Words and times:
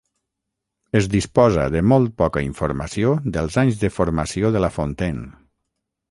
Es 0.99 1.07
disposa 1.15 1.65
de 1.75 1.83
molt 1.89 2.15
poca 2.21 2.41
informació 2.45 3.11
dels 3.35 3.57
anys 3.65 3.77
de 3.83 3.91
formació 3.99 4.51
de 4.57 4.63
La 4.65 4.71
Fontaine. 4.79 5.27